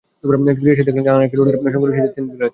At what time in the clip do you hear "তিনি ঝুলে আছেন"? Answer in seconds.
2.15-2.49